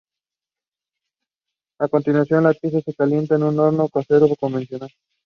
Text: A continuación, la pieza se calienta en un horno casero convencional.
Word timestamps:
A 1.79 1.87
continuación, 1.87 2.45
la 2.45 2.53
pieza 2.55 2.81
se 2.81 2.95
calienta 2.95 3.35
en 3.35 3.43
un 3.43 3.59
horno 3.59 3.87
casero 3.87 4.29
convencional. 4.35 4.89